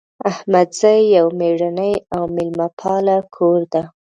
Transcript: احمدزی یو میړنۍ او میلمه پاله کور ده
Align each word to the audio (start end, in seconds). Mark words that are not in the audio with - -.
احمدزی 0.29 0.99
یو 1.17 1.27
میړنۍ 1.39 1.93
او 2.15 2.23
میلمه 2.35 2.67
پاله 2.79 3.17
کور 3.35 3.59
ده 3.73 3.83